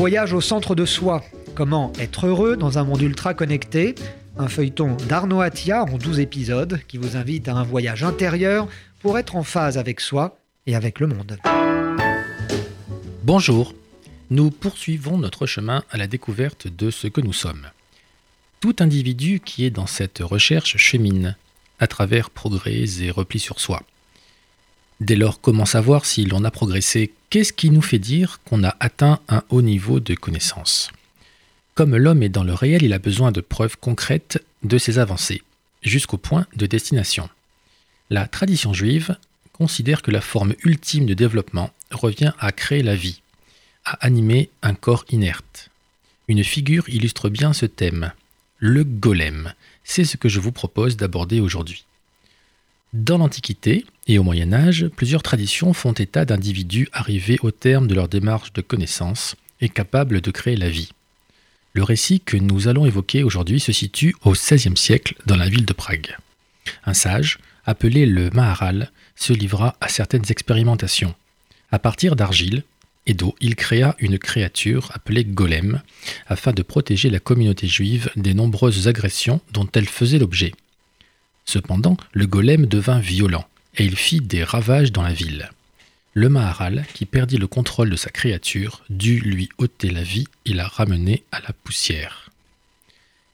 Voyage 0.00 0.32
au 0.32 0.40
centre 0.40 0.74
de 0.74 0.86
soi. 0.86 1.22
Comment 1.54 1.92
être 1.98 2.26
heureux 2.26 2.56
dans 2.56 2.78
un 2.78 2.84
monde 2.84 3.02
ultra 3.02 3.34
connecté? 3.34 3.94
Un 4.38 4.48
feuilleton 4.48 4.96
d'Arnaud 4.96 5.42
Attia 5.42 5.82
en 5.82 5.98
12 5.98 6.20
épisodes 6.20 6.80
qui 6.88 6.96
vous 6.96 7.18
invite 7.18 7.48
à 7.48 7.54
un 7.54 7.64
voyage 7.64 8.02
intérieur 8.02 8.66
pour 9.00 9.18
être 9.18 9.36
en 9.36 9.42
phase 9.42 9.76
avec 9.76 10.00
soi 10.00 10.38
et 10.66 10.74
avec 10.74 11.00
le 11.00 11.06
monde. 11.06 11.36
Bonjour, 13.24 13.74
nous 14.30 14.50
poursuivons 14.50 15.18
notre 15.18 15.44
chemin 15.44 15.84
à 15.90 15.98
la 15.98 16.06
découverte 16.06 16.66
de 16.66 16.90
ce 16.90 17.06
que 17.06 17.20
nous 17.20 17.34
sommes. 17.34 17.66
Tout 18.60 18.76
individu 18.78 19.40
qui 19.44 19.66
est 19.66 19.70
dans 19.70 19.86
cette 19.86 20.20
recherche 20.20 20.78
chemine 20.78 21.36
à 21.78 21.86
travers 21.86 22.30
progrès 22.30 23.02
et 23.02 23.10
replis 23.10 23.38
sur 23.38 23.60
soi. 23.60 23.82
Dès 25.00 25.16
lors, 25.16 25.40
comment 25.40 25.64
savoir 25.64 26.04
si 26.04 26.26
l'on 26.26 26.44
a 26.44 26.50
progressé? 26.50 27.12
Qu'est-ce 27.30 27.54
qui 27.54 27.70
nous 27.70 27.80
fait 27.80 27.98
dire 27.98 28.40
qu'on 28.44 28.64
a 28.64 28.76
atteint 28.80 29.20
un 29.28 29.42
haut 29.48 29.62
niveau 29.62 29.98
de 29.98 30.14
connaissance? 30.14 30.90
Comme 31.74 31.96
l'homme 31.96 32.22
est 32.22 32.28
dans 32.28 32.44
le 32.44 32.52
réel, 32.52 32.82
il 32.82 32.92
a 32.92 32.98
besoin 32.98 33.32
de 33.32 33.40
preuves 33.40 33.78
concrètes 33.78 34.44
de 34.62 34.76
ses 34.76 34.98
avancées, 34.98 35.42
jusqu'au 35.82 36.18
point 36.18 36.46
de 36.54 36.66
destination. 36.66 37.30
La 38.10 38.26
tradition 38.26 38.74
juive 38.74 39.16
considère 39.54 40.02
que 40.02 40.10
la 40.10 40.20
forme 40.20 40.54
ultime 40.64 41.06
de 41.06 41.14
développement 41.14 41.70
revient 41.90 42.32
à 42.38 42.52
créer 42.52 42.82
la 42.82 42.96
vie, 42.96 43.22
à 43.86 43.92
animer 44.04 44.50
un 44.62 44.74
corps 44.74 45.06
inerte. 45.10 45.70
Une 46.28 46.44
figure 46.44 46.88
illustre 46.90 47.30
bien 47.30 47.54
ce 47.54 47.64
thème, 47.64 48.12
le 48.58 48.84
golem. 48.84 49.54
C'est 49.82 50.04
ce 50.04 50.18
que 50.18 50.28
je 50.28 50.40
vous 50.40 50.52
propose 50.52 50.98
d'aborder 50.98 51.40
aujourd'hui. 51.40 51.86
Dans 52.92 53.18
l'Antiquité 53.18 53.86
et 54.08 54.18
au 54.18 54.24
Moyen 54.24 54.52
Âge, 54.52 54.88
plusieurs 54.96 55.22
traditions 55.22 55.72
font 55.72 55.92
état 55.92 56.24
d'individus 56.24 56.88
arrivés 56.92 57.38
au 57.42 57.52
terme 57.52 57.86
de 57.86 57.94
leur 57.94 58.08
démarche 58.08 58.52
de 58.52 58.62
connaissance 58.62 59.36
et 59.60 59.68
capables 59.68 60.20
de 60.20 60.30
créer 60.32 60.56
la 60.56 60.68
vie. 60.68 60.90
Le 61.72 61.84
récit 61.84 62.20
que 62.20 62.36
nous 62.36 62.66
allons 62.66 62.86
évoquer 62.86 63.22
aujourd'hui 63.22 63.60
se 63.60 63.70
situe 63.70 64.16
au 64.24 64.32
XVIe 64.32 64.76
siècle 64.76 65.14
dans 65.26 65.36
la 65.36 65.48
ville 65.48 65.66
de 65.66 65.72
Prague. 65.72 66.16
Un 66.84 66.94
sage, 66.94 67.38
appelé 67.64 68.06
le 68.06 68.28
Maharal, 68.30 68.90
se 69.14 69.32
livra 69.32 69.76
à 69.80 69.88
certaines 69.88 70.28
expérimentations. 70.28 71.14
À 71.70 71.78
partir 71.78 72.16
d'argile 72.16 72.64
et 73.06 73.14
d'eau, 73.14 73.36
il 73.40 73.54
créa 73.54 73.94
une 74.00 74.18
créature 74.18 74.90
appelée 74.94 75.24
Golem, 75.24 75.80
afin 76.26 76.52
de 76.52 76.62
protéger 76.62 77.08
la 77.08 77.20
communauté 77.20 77.68
juive 77.68 78.10
des 78.16 78.34
nombreuses 78.34 78.88
agressions 78.88 79.40
dont 79.52 79.68
elle 79.74 79.88
faisait 79.88 80.18
l'objet. 80.18 80.52
Cependant, 81.50 81.96
le 82.12 82.28
golem 82.28 82.66
devint 82.66 83.00
violent, 83.00 83.44
et 83.76 83.84
il 83.84 83.96
fit 83.96 84.20
des 84.20 84.44
ravages 84.44 84.92
dans 84.92 85.02
la 85.02 85.12
ville. 85.12 85.50
Le 86.14 86.28
Maharal, 86.28 86.86
qui 86.94 87.06
perdit 87.06 87.38
le 87.38 87.48
contrôle 87.48 87.90
de 87.90 87.96
sa 87.96 88.08
créature, 88.10 88.84
dut 88.88 89.18
lui 89.18 89.48
ôter 89.58 89.90
la 89.90 90.04
vie 90.04 90.28
et 90.46 90.52
la 90.52 90.68
ramener 90.68 91.24
à 91.32 91.40
la 91.40 91.52
poussière. 91.52 92.30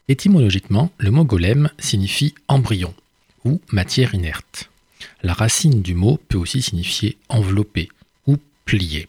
Étymologiquement, 0.08 0.91
le 0.97 1.11
mot 1.11 1.27
golem 1.27 1.69
signifie 1.78 2.34
embryon 2.48 2.95
ou 3.45 3.61
matière 3.70 4.14
inerte. 4.14 4.70
La 5.23 5.34
racine 5.34 5.83
du 5.83 5.95
mot 5.95 6.19
peut 6.30 6.39
aussi 6.39 6.62
signifier 6.62 7.19
envelopper 7.28 7.91
ou 8.27 8.39
plier. 8.64 9.08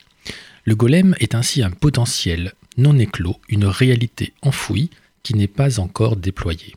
Le 0.66 0.76
golem 0.76 1.16
est 1.22 1.34
ainsi 1.34 1.64
un 1.64 1.72
potentiel 1.72 2.56
non 2.76 3.00
éclos, 3.00 3.40
une 3.48 3.68
réalité 3.68 4.34
enfouie 4.42 4.90
qui 5.24 5.34
n'est 5.34 5.48
pas 5.48 5.80
encore 5.80 6.18
déployée. 6.18 6.76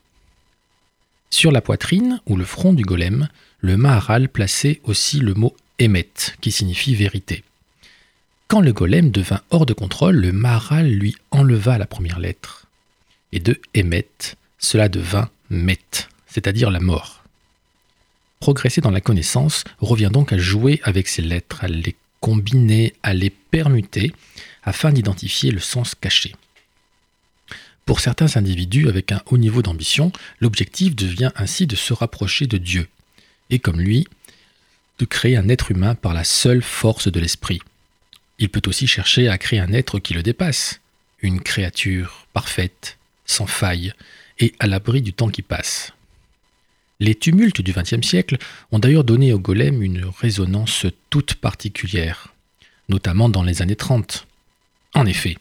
Sur 1.30 1.52
la 1.52 1.60
poitrine 1.60 2.20
ou 2.26 2.36
le 2.36 2.44
front 2.44 2.72
du 2.72 2.82
golem, 2.82 3.28
le 3.60 3.76
Maharal 3.76 4.28
plaçait 4.28 4.80
aussi 4.84 5.20
le 5.20 5.34
mot 5.34 5.56
Emet, 5.78 6.10
qui 6.40 6.50
signifie 6.50 6.94
vérité. 6.94 7.44
Quand 8.48 8.60
le 8.60 8.72
golem 8.72 9.10
devint 9.10 9.40
hors 9.50 9.64
de 9.64 9.72
contrôle, 9.72 10.16
le 10.16 10.32
Maharal 10.32 10.90
lui 10.90 11.14
enleva 11.30 11.78
la 11.78 11.86
première 11.86 12.18
lettre. 12.18 12.66
Et 13.32 13.38
de 13.38 13.60
Emet, 13.74 14.08
cela 14.58 14.88
devint 14.88 15.30
Met, 15.50 15.78
c'est-à-dire 16.26 16.70
la 16.70 16.80
mort. 16.80 17.22
Progresser 18.40 18.80
dans 18.80 18.90
la 18.90 19.00
connaissance 19.00 19.64
revient 19.78 20.10
donc 20.12 20.32
à 20.32 20.38
jouer 20.38 20.80
avec 20.82 21.06
ces 21.06 21.22
lettres, 21.22 21.62
à 21.62 21.68
les 21.68 21.94
combiner, 22.20 22.94
à 23.02 23.14
les 23.14 23.30
permuter, 23.30 24.12
afin 24.64 24.92
d'identifier 24.92 25.52
le 25.52 25.60
sens 25.60 25.94
caché. 25.94 26.34
Pour 27.86 28.00
certains 28.00 28.36
individus 28.36 28.88
avec 28.88 29.12
un 29.12 29.22
haut 29.26 29.38
niveau 29.38 29.62
d'ambition, 29.62 30.12
l'objectif 30.40 30.94
devient 30.94 31.32
ainsi 31.36 31.66
de 31.66 31.76
se 31.76 31.92
rapprocher 31.92 32.46
de 32.46 32.56
Dieu, 32.56 32.88
et 33.50 33.58
comme 33.58 33.80
lui, 33.80 34.06
de 34.98 35.04
créer 35.04 35.36
un 35.36 35.48
être 35.48 35.70
humain 35.70 35.94
par 35.94 36.14
la 36.14 36.24
seule 36.24 36.62
force 36.62 37.10
de 37.10 37.20
l'esprit. 37.20 37.60
Il 38.38 38.48
peut 38.48 38.62
aussi 38.66 38.86
chercher 38.86 39.28
à 39.28 39.38
créer 39.38 39.58
un 39.60 39.72
être 39.72 39.98
qui 39.98 40.14
le 40.14 40.22
dépasse, 40.22 40.80
une 41.20 41.40
créature 41.40 42.26
parfaite, 42.32 42.98
sans 43.24 43.46
faille, 43.46 43.92
et 44.38 44.54
à 44.58 44.66
l'abri 44.66 45.02
du 45.02 45.12
temps 45.12 45.28
qui 45.28 45.42
passe. 45.42 45.92
Les 47.00 47.14
tumultes 47.14 47.62
du 47.62 47.72
XXe 47.72 48.06
siècle 48.06 48.36
ont 48.72 48.78
d'ailleurs 48.78 49.04
donné 49.04 49.32
au 49.32 49.38
golem 49.38 49.82
une 49.82 50.04
résonance 50.04 50.86
toute 51.08 51.34
particulière, 51.34 52.34
notamment 52.90 53.30
dans 53.30 53.42
les 53.42 53.62
années 53.62 53.76
30. 53.76 54.26
En 54.94 55.06
effet, 55.06 55.38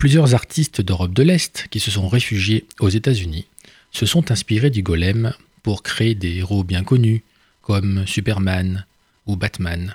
Plusieurs 0.00 0.34
artistes 0.34 0.80
d'Europe 0.80 1.12
de 1.12 1.22
l'Est 1.22 1.66
qui 1.70 1.78
se 1.78 1.90
sont 1.90 2.08
réfugiés 2.08 2.64
aux 2.78 2.88
États-Unis 2.88 3.44
se 3.92 4.06
sont 4.06 4.30
inspirés 4.30 4.70
du 4.70 4.82
golem 4.82 5.34
pour 5.62 5.82
créer 5.82 6.14
des 6.14 6.36
héros 6.36 6.64
bien 6.64 6.82
connus 6.82 7.22
comme 7.60 8.06
Superman 8.06 8.86
ou 9.26 9.36
Batman. 9.36 9.94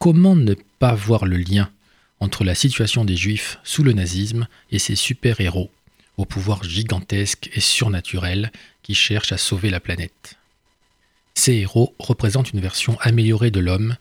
Comment 0.00 0.34
ne 0.34 0.54
pas 0.80 0.96
voir 0.96 1.24
le 1.24 1.36
lien 1.36 1.70
entre 2.18 2.42
la 2.42 2.56
situation 2.56 3.04
des 3.04 3.14
Juifs 3.14 3.60
sous 3.62 3.84
le 3.84 3.92
nazisme 3.92 4.48
et 4.72 4.80
ces 4.80 4.96
super-héros 4.96 5.70
au 6.16 6.24
pouvoir 6.24 6.64
gigantesque 6.64 7.48
et 7.54 7.60
surnaturel 7.60 8.50
qui 8.82 8.96
cherchent 8.96 9.30
à 9.30 9.38
sauver 9.38 9.70
la 9.70 9.78
planète? 9.78 10.36
Ces 11.34 11.52
héros 11.52 11.94
représentent 12.00 12.52
une 12.52 12.60
version 12.60 12.98
améliorée 13.02 13.52
de 13.52 13.60
l'homme, 13.60 13.98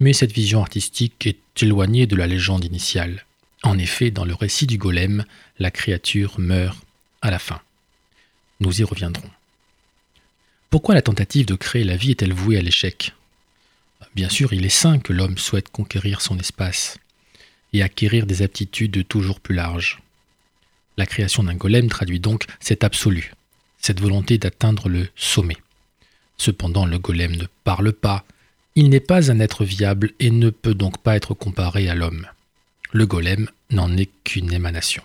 mais 0.00 0.14
cette 0.14 0.32
vision 0.32 0.60
artistique 0.60 1.28
est 1.28 1.62
éloignée 1.62 2.08
de 2.08 2.16
la 2.16 2.26
légende 2.26 2.64
initiale. 2.64 3.24
En 3.62 3.78
effet, 3.78 4.10
dans 4.10 4.24
le 4.24 4.34
récit 4.34 4.66
du 4.66 4.78
golem, 4.78 5.24
la 5.58 5.70
créature 5.70 6.38
meurt 6.38 6.78
à 7.20 7.30
la 7.30 7.38
fin. 7.38 7.60
Nous 8.60 8.80
y 8.80 8.84
reviendrons. 8.84 9.30
Pourquoi 10.70 10.94
la 10.94 11.02
tentative 11.02 11.46
de 11.46 11.54
créer 11.54 11.84
la 11.84 11.96
vie 11.96 12.12
est-elle 12.12 12.32
vouée 12.32 12.56
à 12.56 12.62
l'échec? 12.62 13.12
Bien 14.14 14.28
sûr, 14.28 14.52
il 14.52 14.64
est 14.64 14.70
sain 14.70 14.98
que 14.98 15.12
l'homme 15.12 15.36
souhaite 15.36 15.68
conquérir 15.68 16.20
son 16.20 16.38
espace 16.38 16.98
et 17.72 17.82
acquérir 17.82 18.26
des 18.26 18.42
aptitudes 18.42 19.06
toujours 19.06 19.40
plus 19.40 19.54
larges. 19.54 20.00
La 20.96 21.06
création 21.06 21.42
d'un 21.42 21.54
golem 21.54 21.88
traduit 21.88 22.20
donc 22.20 22.46
cet 22.60 22.82
absolu, 22.82 23.32
cette 23.78 24.00
volonté 24.00 24.38
d'atteindre 24.38 24.88
le 24.88 25.08
sommet. 25.16 25.56
Cependant, 26.38 26.86
le 26.86 26.98
golem 26.98 27.36
ne 27.36 27.46
parle 27.64 27.92
pas, 27.92 28.24
il 28.74 28.88
n'est 28.88 29.00
pas 29.00 29.30
un 29.30 29.40
être 29.40 29.64
viable 29.64 30.12
et 30.18 30.30
ne 30.30 30.50
peut 30.50 30.74
donc 30.74 30.98
pas 30.98 31.16
être 31.16 31.34
comparé 31.34 31.88
à 31.88 31.94
l'homme 31.94 32.26
le 32.92 33.06
golem 33.06 33.48
n'en 33.70 33.96
est 33.96 34.10
qu'une 34.24 34.52
émanation. 34.52 35.02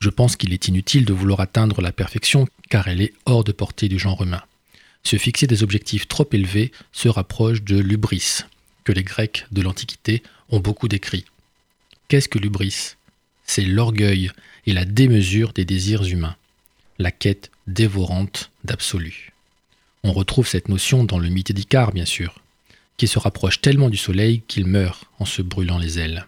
Je 0.00 0.10
pense 0.10 0.36
qu'il 0.36 0.52
est 0.52 0.68
inutile 0.68 1.04
de 1.04 1.12
vouloir 1.12 1.40
atteindre 1.40 1.80
la 1.80 1.92
perfection 1.92 2.46
car 2.68 2.88
elle 2.88 3.00
est 3.00 3.14
hors 3.26 3.44
de 3.44 3.52
portée 3.52 3.88
du 3.88 3.98
genre 3.98 4.22
humain. 4.22 4.42
Se 5.02 5.16
fixer 5.16 5.46
des 5.46 5.62
objectifs 5.62 6.06
trop 6.06 6.28
élevés 6.32 6.70
se 6.92 7.08
rapproche 7.08 7.62
de 7.62 7.78
l'ubris, 7.78 8.40
que 8.84 8.92
les 8.92 9.02
Grecs 9.02 9.46
de 9.52 9.62
l'Antiquité 9.62 10.22
ont 10.50 10.60
beaucoup 10.60 10.88
décrit. 10.88 11.24
Qu'est-ce 12.08 12.28
que 12.28 12.38
l'ubris? 12.38 12.96
C'est 13.44 13.64
l'orgueil 13.64 14.30
et 14.66 14.72
la 14.72 14.84
démesure 14.84 15.52
des 15.52 15.64
désirs 15.64 16.04
humains, 16.04 16.36
la 16.98 17.10
quête 17.10 17.50
dévorante 17.66 18.50
d'absolu. 18.64 19.32
On 20.04 20.12
retrouve 20.12 20.46
cette 20.46 20.68
notion 20.68 21.04
dans 21.04 21.18
le 21.18 21.28
mythe 21.28 21.52
d'Icare, 21.52 21.92
bien 21.92 22.04
sûr 22.04 22.34
qui 22.98 23.06
se 23.06 23.18
rapproche 23.18 23.62
tellement 23.62 23.88
du 23.88 23.96
soleil 23.96 24.42
qu'il 24.46 24.66
meurt 24.66 25.06
en 25.18 25.24
se 25.24 25.40
brûlant 25.40 25.78
les 25.78 25.98
ailes. 25.98 26.26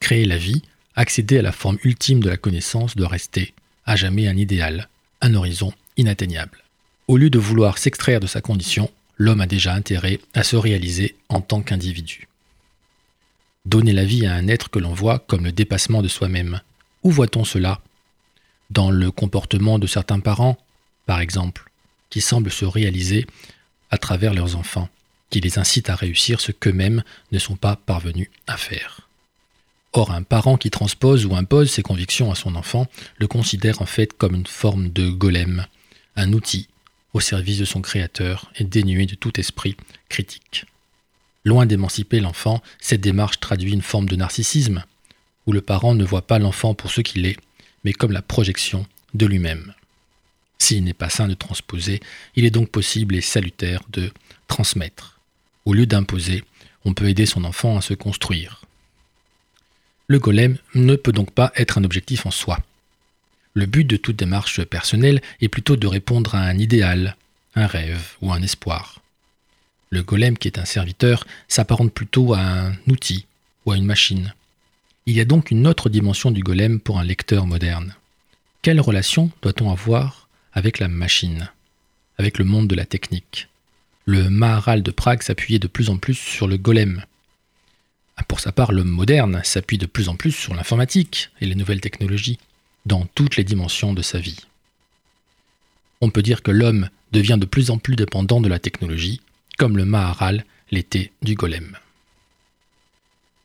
Créer 0.00 0.26
la 0.26 0.36
vie, 0.36 0.60
accéder 0.96 1.38
à 1.38 1.42
la 1.42 1.52
forme 1.52 1.78
ultime 1.84 2.20
de 2.20 2.28
la 2.28 2.36
connaissance 2.36 2.96
doit 2.96 3.08
rester, 3.08 3.54
à 3.86 3.96
jamais, 3.96 4.28
un 4.28 4.36
idéal, 4.36 4.88
un 5.22 5.34
horizon 5.34 5.72
inatteignable. 5.96 6.62
Au 7.06 7.16
lieu 7.16 7.30
de 7.30 7.38
vouloir 7.38 7.78
s'extraire 7.78 8.20
de 8.20 8.26
sa 8.26 8.40
condition, 8.40 8.90
l'homme 9.16 9.40
a 9.40 9.46
déjà 9.46 9.72
intérêt 9.72 10.18
à 10.34 10.42
se 10.42 10.56
réaliser 10.56 11.16
en 11.28 11.40
tant 11.40 11.62
qu'individu. 11.62 12.28
Donner 13.64 13.92
la 13.92 14.04
vie 14.04 14.26
à 14.26 14.34
un 14.34 14.48
être 14.48 14.68
que 14.68 14.80
l'on 14.80 14.92
voit 14.92 15.20
comme 15.20 15.44
le 15.44 15.52
dépassement 15.52 16.02
de 16.02 16.08
soi-même. 16.08 16.60
Où 17.02 17.10
voit-on 17.10 17.44
cela? 17.44 17.80
Dans 18.70 18.90
le 18.90 19.10
comportement 19.10 19.78
de 19.78 19.86
certains 19.86 20.20
parents, 20.20 20.58
par 21.06 21.20
exemple, 21.20 21.70
qui 22.10 22.20
semblent 22.20 22.50
se 22.50 22.64
réaliser 22.64 23.26
à 23.90 23.98
travers 23.98 24.34
leurs 24.34 24.56
enfants 24.56 24.88
qui 25.30 25.40
les 25.40 25.58
incite 25.58 25.90
à 25.90 25.94
réussir 25.94 26.40
ce 26.40 26.52
qu'eux-mêmes 26.52 27.02
ne 27.32 27.38
sont 27.38 27.56
pas 27.56 27.76
parvenus 27.76 28.30
à 28.46 28.56
faire. 28.56 29.08
Or, 29.92 30.10
un 30.10 30.22
parent 30.22 30.56
qui 30.56 30.70
transpose 30.70 31.24
ou 31.24 31.36
impose 31.36 31.70
ses 31.70 31.82
convictions 31.82 32.32
à 32.32 32.34
son 32.34 32.56
enfant 32.56 32.88
le 33.16 33.28
considère 33.28 33.80
en 33.80 33.86
fait 33.86 34.12
comme 34.12 34.34
une 34.34 34.46
forme 34.46 34.90
de 34.90 35.08
golem, 35.08 35.66
un 36.16 36.32
outil 36.32 36.68
au 37.12 37.20
service 37.20 37.58
de 37.58 37.64
son 37.64 37.80
créateur 37.80 38.50
et 38.56 38.64
dénué 38.64 39.06
de 39.06 39.14
tout 39.14 39.38
esprit 39.38 39.76
critique. 40.08 40.66
Loin 41.44 41.64
d'émanciper 41.64 42.20
l'enfant, 42.20 42.62
cette 42.80 43.02
démarche 43.02 43.38
traduit 43.38 43.72
une 43.72 43.82
forme 43.82 44.08
de 44.08 44.16
narcissisme, 44.16 44.84
où 45.46 45.52
le 45.52 45.60
parent 45.60 45.94
ne 45.94 46.04
voit 46.04 46.26
pas 46.26 46.38
l'enfant 46.38 46.74
pour 46.74 46.90
ce 46.90 47.02
qu'il 47.02 47.26
est, 47.26 47.36
mais 47.84 47.92
comme 47.92 48.12
la 48.12 48.22
projection 48.22 48.86
de 49.14 49.26
lui-même. 49.26 49.74
S'il 50.58 50.82
n'est 50.84 50.94
pas 50.94 51.10
sain 51.10 51.28
de 51.28 51.34
transposer, 51.34 52.00
il 52.34 52.44
est 52.44 52.50
donc 52.50 52.70
possible 52.70 53.14
et 53.14 53.20
salutaire 53.20 53.82
de 53.90 54.10
transmettre. 54.46 55.20
Au 55.64 55.72
lieu 55.72 55.86
d'imposer, 55.86 56.44
on 56.84 56.94
peut 56.94 57.08
aider 57.08 57.26
son 57.26 57.44
enfant 57.44 57.76
à 57.76 57.80
se 57.80 57.94
construire. 57.94 58.62
Le 60.06 60.18
golem 60.18 60.58
ne 60.74 60.96
peut 60.96 61.12
donc 61.12 61.30
pas 61.30 61.52
être 61.56 61.78
un 61.78 61.84
objectif 61.84 62.26
en 62.26 62.30
soi. 62.30 62.58
Le 63.54 63.66
but 63.66 63.84
de 63.84 63.96
toute 63.96 64.16
démarche 64.16 64.62
personnelle 64.64 65.22
est 65.40 65.48
plutôt 65.48 65.76
de 65.76 65.86
répondre 65.86 66.34
à 66.34 66.40
un 66.40 66.58
idéal, 66.58 67.16
un 67.54 67.66
rêve 67.66 68.16
ou 68.20 68.32
un 68.32 68.42
espoir. 68.42 69.00
Le 69.90 70.02
golem 70.02 70.36
qui 70.36 70.48
est 70.48 70.58
un 70.58 70.64
serviteur 70.64 71.24
s'apparente 71.48 71.92
plutôt 71.92 72.34
à 72.34 72.40
un 72.40 72.74
outil 72.88 73.26
ou 73.64 73.72
à 73.72 73.76
une 73.76 73.86
machine. 73.86 74.34
Il 75.06 75.16
y 75.16 75.20
a 75.20 75.24
donc 75.24 75.50
une 75.50 75.66
autre 75.66 75.88
dimension 75.88 76.30
du 76.30 76.42
golem 76.42 76.80
pour 76.80 76.98
un 76.98 77.04
lecteur 77.04 77.46
moderne. 77.46 77.94
Quelle 78.60 78.80
relation 78.80 79.30
doit-on 79.42 79.70
avoir 79.70 80.28
avec 80.52 80.78
la 80.78 80.88
machine, 80.88 81.50
avec 82.18 82.38
le 82.38 82.44
monde 82.44 82.68
de 82.68 82.74
la 82.74 82.86
technique? 82.86 83.48
Le 84.06 84.28
Maharal 84.28 84.82
de 84.82 84.90
Prague 84.90 85.22
s'appuyait 85.22 85.58
de 85.58 85.66
plus 85.66 85.88
en 85.88 85.96
plus 85.96 86.14
sur 86.14 86.46
le 86.46 86.58
golem. 86.58 87.04
Pour 88.28 88.40
sa 88.40 88.52
part, 88.52 88.72
l'homme 88.72 88.88
moderne 88.88 89.40
s'appuie 89.44 89.78
de 89.78 89.86
plus 89.86 90.10
en 90.10 90.16
plus 90.16 90.32
sur 90.32 90.54
l'informatique 90.54 91.30
et 91.40 91.46
les 91.46 91.54
nouvelles 91.54 91.80
technologies 91.80 92.38
dans 92.84 93.06
toutes 93.14 93.36
les 93.36 93.44
dimensions 93.44 93.94
de 93.94 94.02
sa 94.02 94.18
vie. 94.18 94.40
On 96.02 96.10
peut 96.10 96.22
dire 96.22 96.42
que 96.42 96.50
l'homme 96.50 96.90
devient 97.12 97.38
de 97.40 97.46
plus 97.46 97.70
en 97.70 97.78
plus 97.78 97.96
dépendant 97.96 98.42
de 98.42 98.48
la 98.48 98.58
technologie, 98.58 99.22
comme 99.56 99.78
le 99.78 99.86
Maharal 99.86 100.44
l'était 100.70 101.10
du 101.22 101.34
golem. 101.34 101.78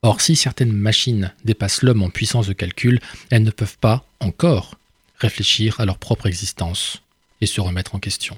Or, 0.01 0.19
si 0.19 0.35
certaines 0.35 0.73
machines 0.73 1.33
dépassent 1.45 1.83
l'homme 1.83 2.03
en 2.03 2.09
puissance 2.09 2.47
de 2.47 2.53
calcul, 2.53 2.99
elles 3.29 3.43
ne 3.43 3.51
peuvent 3.51 3.77
pas, 3.77 4.05
encore, 4.19 4.75
réfléchir 5.19 5.79
à 5.79 5.85
leur 5.85 5.97
propre 5.97 6.25
existence 6.25 7.01
et 7.39 7.45
se 7.45 7.61
remettre 7.61 7.95
en 7.95 7.99
question. 7.99 8.37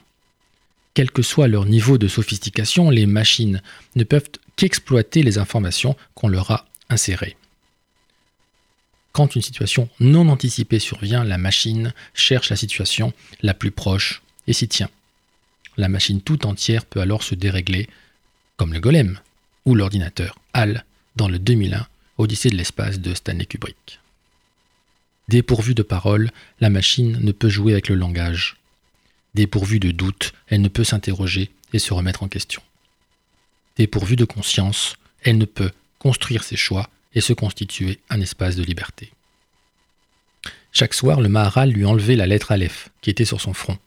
Quel 0.93 1.11
que 1.11 1.21
soit 1.21 1.47
leur 1.47 1.65
niveau 1.65 1.97
de 1.97 2.07
sophistication, 2.07 2.89
les 2.89 3.05
machines 3.05 3.61
ne 3.95 4.03
peuvent 4.03 4.29
qu'exploiter 4.55 5.23
les 5.23 5.37
informations 5.37 5.95
qu'on 6.15 6.27
leur 6.27 6.51
a 6.51 6.65
insérées. 6.89 7.37
Quand 9.13 9.35
une 9.35 9.41
situation 9.41 9.89
non 9.99 10.29
anticipée 10.29 10.79
survient, 10.79 11.23
la 11.23 11.37
machine 11.37 11.93
cherche 12.13 12.49
la 12.49 12.55
situation 12.55 13.13
la 13.41 13.53
plus 13.53 13.71
proche 13.71 14.21
et 14.47 14.53
s'y 14.53 14.67
tient. 14.67 14.89
La 15.77 15.89
machine 15.89 16.21
tout 16.21 16.45
entière 16.45 16.85
peut 16.85 17.01
alors 17.01 17.23
se 17.23 17.35
dérégler, 17.35 17.87
comme 18.57 18.73
le 18.73 18.79
golem 18.79 19.19
ou 19.65 19.75
l'ordinateur 19.75 20.37
HAL 20.53 20.85
dans 21.15 21.27
le 21.27 21.39
2001 21.39 21.87
Odyssée 22.17 22.49
de 22.49 22.55
l'espace 22.55 22.99
de 22.99 23.13
Stanley 23.13 23.45
Kubrick. 23.45 23.99
Dépourvue 25.27 25.73
de 25.73 25.81
parole, 25.81 26.29
la 26.59 26.69
machine 26.69 27.17
ne 27.21 27.31
peut 27.31 27.49
jouer 27.49 27.71
avec 27.71 27.89
le 27.89 27.95
langage. 27.95 28.57
Dépourvue 29.33 29.79
de 29.79 29.91
doute, 29.91 30.33
elle 30.47 30.61
ne 30.61 30.67
peut 30.67 30.83
s'interroger 30.83 31.51
et 31.73 31.79
se 31.79 31.93
remettre 31.93 32.23
en 32.23 32.27
question. 32.27 32.61
Dépourvue 33.77 34.17
de 34.17 34.25
conscience, 34.25 34.97
elle 35.23 35.37
ne 35.37 35.45
peut 35.45 35.71
construire 35.99 36.43
ses 36.43 36.57
choix 36.57 36.89
et 37.13 37.21
se 37.21 37.33
constituer 37.33 37.99
un 38.09 38.19
espace 38.19 38.55
de 38.55 38.63
liberté. 38.63 39.11
Chaque 40.73 40.93
soir, 40.93 41.21
le 41.21 41.29
Maharal 41.29 41.71
lui 41.71 41.85
enlevait 41.85 42.15
la 42.15 42.27
lettre 42.27 42.51
Aleph 42.51 42.89
qui 43.01 43.09
était 43.09 43.25
sur 43.25 43.41
son 43.41 43.53
front. 43.53 43.77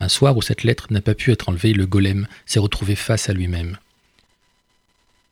Un 0.00 0.08
soir 0.08 0.36
où 0.36 0.42
cette 0.42 0.64
lettre 0.64 0.86
n'a 0.90 1.02
pas 1.02 1.14
pu 1.14 1.30
être 1.30 1.48
enlevée, 1.50 1.74
le 1.74 1.86
golem 1.86 2.26
s'est 2.46 2.58
retrouvé 2.58 2.96
face 2.96 3.28
à 3.28 3.34
lui-même. 3.34 3.78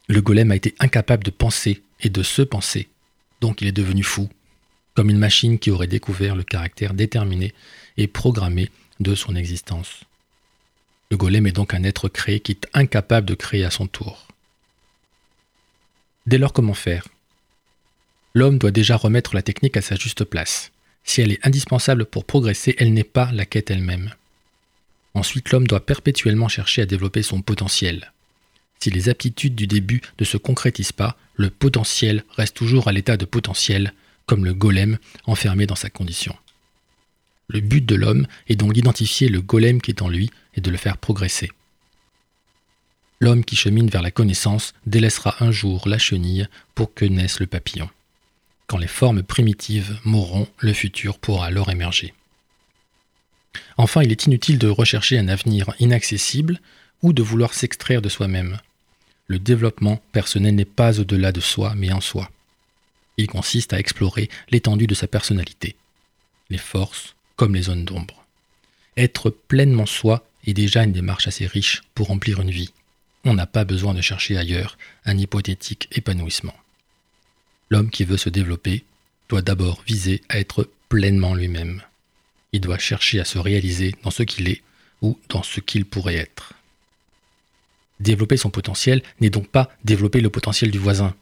Le 0.08 0.20
golem 0.20 0.50
a 0.50 0.56
été 0.56 0.74
incapable 0.78 1.24
de 1.24 1.30
penser 1.30 1.82
et 2.00 2.10
de 2.10 2.22
se 2.22 2.42
penser, 2.42 2.88
donc 3.40 3.60
il 3.60 3.68
est 3.68 3.72
devenu 3.72 4.02
fou, 4.02 4.28
comme 4.94 5.10
une 5.10 5.18
machine 5.18 5.58
qui 5.58 5.70
aurait 5.70 5.86
découvert 5.86 6.36
le 6.36 6.44
caractère 6.44 6.94
déterminé 6.94 7.54
et 7.96 8.06
programmé 8.06 8.70
de 9.00 9.14
son 9.14 9.36
existence. 9.36 10.04
Le 11.10 11.16
golem 11.16 11.46
est 11.46 11.52
donc 11.52 11.74
un 11.74 11.84
être 11.84 12.08
créé 12.08 12.40
qui 12.40 12.52
est 12.52 12.66
incapable 12.74 13.26
de 13.26 13.34
créer 13.34 13.64
à 13.64 13.70
son 13.70 13.86
tour. 13.86 14.28
Dès 16.26 16.38
lors, 16.38 16.52
comment 16.52 16.74
faire? 16.74 17.08
L'homme 18.34 18.58
doit 18.58 18.70
déjà 18.70 18.96
remettre 18.96 19.34
la 19.34 19.42
technique 19.42 19.76
à 19.76 19.82
sa 19.82 19.96
juste 19.96 20.24
place. 20.24 20.70
Si 21.04 21.22
elle 21.22 21.32
est 21.32 21.46
indispensable 21.46 22.04
pour 22.04 22.26
progresser, 22.26 22.74
elle 22.78 22.92
n'est 22.92 23.04
pas 23.04 23.32
la 23.32 23.46
quête 23.46 23.70
elle-même. 23.70 24.12
Ensuite, 25.14 25.50
l'homme 25.50 25.66
doit 25.66 25.86
perpétuellement 25.86 26.48
chercher 26.48 26.82
à 26.82 26.86
développer 26.86 27.22
son 27.22 27.40
potentiel. 27.40 28.12
Si 28.78 28.90
les 28.90 29.08
aptitudes 29.08 29.54
du 29.54 29.66
début 29.66 30.02
ne 30.20 30.24
se 30.24 30.36
concrétisent 30.36 30.92
pas, 30.92 31.16
le 31.34 31.50
potentiel 31.50 32.24
reste 32.36 32.56
toujours 32.56 32.88
à 32.88 32.92
l'état 32.92 33.16
de 33.16 33.24
potentiel, 33.24 33.94
comme 34.26 34.44
le 34.44 34.54
golem 34.54 34.98
enfermé 35.24 35.66
dans 35.66 35.74
sa 35.74 35.88
condition. 35.88 36.36
Le 37.48 37.60
but 37.60 37.84
de 37.84 37.94
l'homme 37.94 38.26
est 38.48 38.56
donc 38.56 38.72
d'identifier 38.72 39.28
le 39.28 39.40
golem 39.40 39.80
qui 39.80 39.90
est 39.90 40.02
en 40.02 40.08
lui 40.08 40.30
et 40.54 40.60
de 40.60 40.70
le 40.70 40.76
faire 40.76 40.98
progresser 40.98 41.50
l'homme 43.20 43.44
qui 43.44 43.56
chemine 43.56 43.88
vers 43.88 44.02
la 44.02 44.10
connaissance 44.10 44.74
délaissera 44.86 45.36
un 45.40 45.50
jour 45.50 45.88
la 45.88 45.98
chenille 45.98 46.46
pour 46.74 46.94
que 46.94 47.04
naisse 47.04 47.40
le 47.40 47.46
papillon. 47.46 47.88
Quand 48.66 48.78
les 48.78 48.86
formes 48.86 49.22
primitives 49.22 49.98
mourront, 50.04 50.48
le 50.58 50.72
futur 50.72 51.18
pourra 51.18 51.46
alors 51.46 51.70
émerger. 51.70 52.14
Enfin, 53.76 54.02
il 54.02 54.12
est 54.12 54.26
inutile 54.26 54.58
de 54.58 54.68
rechercher 54.68 55.18
un 55.18 55.28
avenir 55.28 55.70
inaccessible 55.78 56.60
ou 57.02 57.12
de 57.12 57.22
vouloir 57.22 57.54
s'extraire 57.54 58.02
de 58.02 58.08
soi-même. 58.08 58.58
Le 59.26 59.38
développement 59.38 60.00
personnel 60.12 60.54
n'est 60.54 60.64
pas 60.64 61.00
au-delà 61.00 61.32
de 61.32 61.40
soi, 61.40 61.74
mais 61.76 61.92
en 61.92 62.00
soi. 62.00 62.30
Il 63.16 63.26
consiste 63.26 63.72
à 63.72 63.78
explorer 63.78 64.28
l'étendue 64.50 64.86
de 64.86 64.94
sa 64.94 65.06
personnalité, 65.06 65.76
les 66.50 66.58
forces 66.58 67.14
comme 67.38 67.54
les 67.54 67.62
zones 67.62 67.86
d'ombre. 67.86 68.26
Être 68.98 69.30
pleinement 69.30 69.86
soi 69.86 70.28
est 70.46 70.52
déjà 70.52 70.84
une 70.84 70.92
démarche 70.92 71.26
assez 71.26 71.46
riche 71.46 71.80
pour 71.94 72.08
remplir 72.08 72.40
une 72.40 72.50
vie 72.50 72.72
on 73.24 73.34
n'a 73.34 73.46
pas 73.46 73.64
besoin 73.64 73.94
de 73.94 74.00
chercher 74.00 74.36
ailleurs 74.36 74.78
un 75.04 75.18
hypothétique 75.18 75.88
épanouissement. 75.92 76.54
L'homme 77.70 77.90
qui 77.90 78.04
veut 78.04 78.16
se 78.16 78.30
développer 78.30 78.84
doit 79.28 79.42
d'abord 79.42 79.82
viser 79.86 80.22
à 80.28 80.38
être 80.38 80.70
pleinement 80.88 81.34
lui-même. 81.34 81.82
Il 82.52 82.60
doit 82.60 82.78
chercher 82.78 83.20
à 83.20 83.24
se 83.24 83.38
réaliser 83.38 83.94
dans 84.02 84.10
ce 84.10 84.22
qu'il 84.22 84.48
est 84.48 84.62
ou 85.02 85.18
dans 85.28 85.42
ce 85.42 85.60
qu'il 85.60 85.84
pourrait 85.84 86.14
être. 86.14 86.54
Développer 88.00 88.36
son 88.36 88.50
potentiel 88.50 89.02
n'est 89.20 89.30
donc 89.30 89.48
pas 89.48 89.70
développer 89.84 90.20
le 90.20 90.30
potentiel 90.30 90.70
du 90.70 90.78
voisin. 90.78 91.14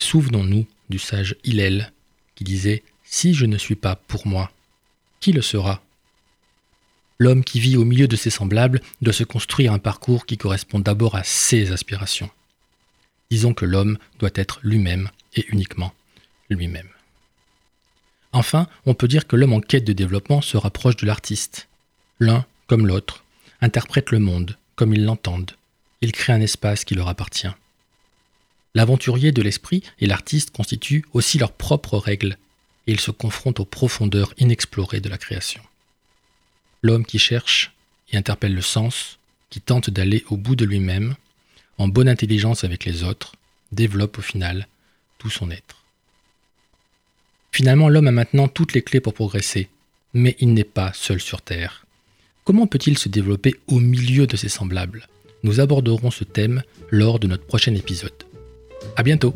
Souvenons-nous 0.00 0.66
du 0.90 0.98
sage 0.98 1.36
Hillel 1.44 1.92
qui 2.34 2.44
disait 2.44 2.82
Si 3.04 3.32
je 3.32 3.46
ne 3.46 3.56
suis 3.56 3.76
pas 3.76 3.96
pour 3.96 4.26
moi, 4.26 4.52
qui 5.20 5.32
le 5.32 5.42
sera? 5.42 5.82
L'homme 7.18 7.42
qui 7.42 7.58
vit 7.58 7.76
au 7.76 7.84
milieu 7.84 8.06
de 8.06 8.16
ses 8.16 8.30
semblables 8.30 8.80
doit 9.02 9.12
se 9.12 9.24
construire 9.24 9.72
un 9.72 9.78
parcours 9.78 10.24
qui 10.24 10.38
correspond 10.38 10.78
d'abord 10.78 11.16
à 11.16 11.24
ses 11.24 11.72
aspirations. 11.72 12.30
Disons 13.30 13.54
que 13.54 13.64
l'homme 13.64 13.98
doit 14.18 14.30
être 14.34 14.60
lui-même 14.62 15.10
et 15.34 15.44
uniquement 15.48 15.92
lui-même. 16.48 16.88
Enfin, 18.32 18.68
on 18.86 18.94
peut 18.94 19.08
dire 19.08 19.26
que 19.26 19.36
l'homme 19.36 19.52
en 19.52 19.60
quête 19.60 19.84
de 19.84 19.92
développement 19.92 20.40
se 20.40 20.56
rapproche 20.56 20.96
de 20.96 21.06
l'artiste. 21.06 21.68
L'un, 22.20 22.46
comme 22.66 22.86
l'autre, 22.86 23.24
interprète 23.60 24.10
le 24.10 24.18
monde 24.18 24.56
comme 24.76 24.94
ils 24.94 25.04
l'entendent. 25.04 25.52
Ils 26.02 26.12
créent 26.12 26.32
un 26.32 26.40
espace 26.40 26.84
qui 26.84 26.94
leur 26.94 27.08
appartient. 27.08 27.48
L'aventurier 28.74 29.32
de 29.32 29.42
l'esprit 29.42 29.82
et 29.98 30.06
l'artiste 30.06 30.50
constituent 30.52 31.04
aussi 31.12 31.38
leurs 31.38 31.52
propres 31.52 31.98
règles, 31.98 32.38
et 32.88 32.92
ils 32.92 33.00
se 33.00 33.12
confrontent 33.12 33.60
aux 33.60 33.64
profondeurs 33.64 34.34
inexplorées 34.38 35.00
de 35.00 35.08
la 35.08 35.18
création 35.18 35.62
l'homme 36.82 37.04
qui 37.04 37.18
cherche 37.18 37.72
et 38.12 38.16
interpelle 38.16 38.54
le 38.54 38.62
sens, 38.62 39.18
qui 39.50 39.60
tente 39.60 39.90
d'aller 39.90 40.24
au 40.30 40.36
bout 40.36 40.56
de 40.56 40.64
lui-même, 40.64 41.14
en 41.76 41.88
bonne 41.88 42.08
intelligence 42.08 42.64
avec 42.64 42.84
les 42.84 43.02
autres, 43.02 43.34
développe 43.72 44.18
au 44.18 44.22
final 44.22 44.66
tout 45.18 45.30
son 45.30 45.50
être. 45.50 45.84
Finalement, 47.52 47.88
l'homme 47.88 48.08
a 48.08 48.12
maintenant 48.12 48.48
toutes 48.48 48.72
les 48.72 48.82
clés 48.82 49.00
pour 49.00 49.14
progresser, 49.14 49.68
mais 50.14 50.36
il 50.38 50.54
n'est 50.54 50.64
pas 50.64 50.92
seul 50.92 51.20
sur 51.20 51.42
Terre. 51.42 51.86
Comment 52.44 52.66
peut-il 52.66 52.96
se 52.96 53.08
développer 53.08 53.56
au 53.66 53.80
milieu 53.80 54.26
de 54.26 54.36
ses 54.36 54.48
semblables? 54.48 55.08
Nous 55.42 55.60
aborderons 55.60 56.10
ce 56.10 56.24
thème 56.24 56.62
lors 56.90 57.18
de 57.18 57.26
notre 57.26 57.46
prochain 57.46 57.74
épisode. 57.74 58.24
À 58.96 59.02
bientôt 59.02 59.34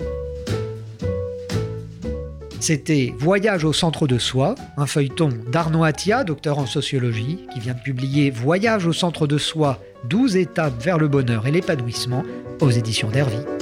c'était 2.62 3.12
Voyage 3.19 3.64
au 3.64 3.73
centre 3.73 4.07
de 4.07 4.19
soi, 4.19 4.54
un 4.76 4.87
feuilleton 4.87 5.31
d'Arnaud 5.50 5.83
Attia, 5.83 6.23
docteur 6.23 6.59
en 6.59 6.66
sociologie, 6.66 7.45
qui 7.52 7.59
vient 7.59 7.75
de 7.75 7.81
publier 7.81 8.31
Voyage 8.31 8.87
au 8.87 8.92
centre 8.92 9.26
de 9.26 9.37
soi, 9.37 9.81
12 10.09 10.37
étapes 10.37 10.81
vers 10.81 10.99
le 10.99 11.09
bonheur 11.09 11.49
et 11.49 11.50
l'épanouissement 11.50 12.23
aux 12.61 12.71
éditions 12.71 13.11
d'Hervy. 13.11 13.62